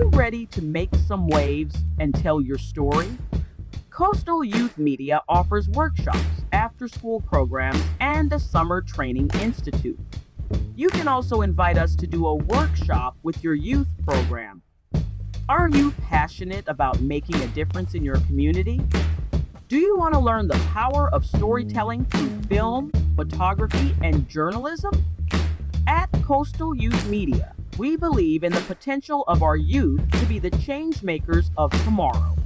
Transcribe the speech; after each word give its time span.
you 0.00 0.08
ready 0.14 0.46
to 0.46 0.62
make 0.62 0.88
some 1.06 1.26
waves 1.26 1.84
and 1.98 2.14
tell 2.14 2.40
your 2.40 2.56
story? 2.56 3.08
Coastal 3.90 4.42
Youth 4.42 4.78
Media 4.78 5.20
offers 5.28 5.68
workshops, 5.68 6.24
after 6.52 6.88
school 6.88 7.20
programs, 7.20 7.82
and 8.00 8.32
a 8.32 8.38
summer 8.38 8.80
training 8.80 9.30
institute. 9.42 9.98
You 10.74 10.88
can 10.88 11.06
also 11.06 11.42
invite 11.42 11.76
us 11.76 11.94
to 11.96 12.06
do 12.06 12.26
a 12.26 12.34
workshop 12.34 13.18
with 13.22 13.44
your 13.44 13.52
youth 13.52 13.88
program. 14.06 14.62
Are 15.50 15.68
you 15.68 15.90
passionate 16.08 16.64
about 16.66 17.02
making 17.02 17.36
a 17.36 17.46
difference 17.48 17.92
in 17.92 18.02
your 18.02 18.20
community? 18.20 18.80
Do 19.68 19.76
you 19.76 19.98
want 19.98 20.14
to 20.14 20.20
learn 20.20 20.48
the 20.48 20.58
power 20.72 21.12
of 21.12 21.26
storytelling 21.26 22.06
through 22.06 22.40
film, 22.48 22.90
photography, 23.16 23.94
and 24.02 24.26
journalism? 24.30 24.92
At 25.86 26.10
Coastal 26.22 26.74
Youth 26.74 27.06
Media, 27.10 27.54
we 27.78 27.96
believe 27.96 28.44
in 28.44 28.52
the 28.52 28.60
potential 28.62 29.24
of 29.26 29.42
our 29.42 29.56
youth 29.56 30.08
to 30.12 30.24
be 30.26 30.38
the 30.38 30.50
change 30.50 31.02
makers 31.02 31.50
of 31.56 31.72
tomorrow. 31.84 32.36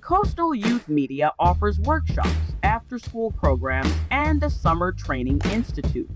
Coastal 0.01 0.53
Youth 0.53 0.89
Media 0.89 1.31
offers 1.39 1.79
workshops, 1.79 2.35
after 2.63 2.99
school 2.99 3.31
programs, 3.31 3.93
and 4.09 4.43
a 4.43 4.49
summer 4.49 4.91
training 4.91 5.39
institute. 5.45 6.09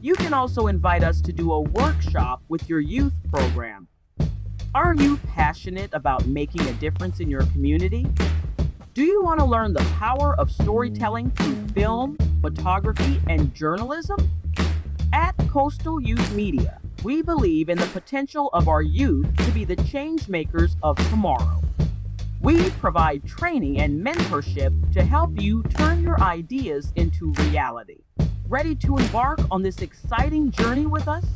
You 0.00 0.14
can 0.14 0.32
also 0.32 0.68
invite 0.68 1.02
us 1.02 1.20
to 1.22 1.32
do 1.32 1.50
a 1.50 1.60
workshop 1.60 2.44
with 2.48 2.68
your 2.68 2.78
youth 2.78 3.14
program. 3.32 3.88
Are 4.76 4.94
you 4.94 5.16
passionate 5.34 5.90
about 5.92 6.26
making 6.26 6.60
a 6.68 6.72
difference 6.74 7.18
in 7.18 7.28
your 7.28 7.42
community? 7.46 8.06
Do 8.96 9.04
you 9.04 9.20
want 9.20 9.38
to 9.40 9.44
learn 9.44 9.74
the 9.74 9.84
power 9.98 10.34
of 10.40 10.50
storytelling 10.50 11.30
through 11.32 11.54
mm. 11.54 11.74
film, 11.74 12.16
photography, 12.40 13.20
and 13.28 13.54
journalism? 13.54 14.16
At 15.12 15.36
Coastal 15.50 16.00
Youth 16.00 16.32
Media, 16.32 16.80
we 17.04 17.20
believe 17.20 17.68
in 17.68 17.76
the 17.76 17.84
potential 17.88 18.48
of 18.54 18.68
our 18.68 18.80
youth 18.80 19.26
to 19.44 19.50
be 19.50 19.66
the 19.66 19.76
change 19.76 20.30
makers 20.30 20.76
of 20.82 20.96
tomorrow. 21.10 21.60
We 22.40 22.70
provide 22.70 23.26
training 23.26 23.80
and 23.80 24.02
mentorship 24.02 24.94
to 24.94 25.04
help 25.04 25.38
you 25.38 25.62
turn 25.64 26.02
your 26.02 26.18
ideas 26.22 26.94
into 26.96 27.32
reality. 27.32 27.98
Ready 28.48 28.74
to 28.76 28.96
embark 28.96 29.40
on 29.50 29.60
this 29.60 29.82
exciting 29.82 30.52
journey 30.52 30.86
with 30.86 31.06
us? 31.06 31.26